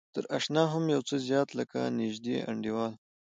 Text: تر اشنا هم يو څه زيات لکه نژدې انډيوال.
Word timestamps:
تر 0.15 0.23
اشنا 0.37 0.63
هم 0.73 0.83
يو 0.95 1.01
څه 1.09 1.15
زيات 1.27 1.49
لکه 1.59 1.79
نژدې 1.99 2.37
انډيوال. 2.49 2.93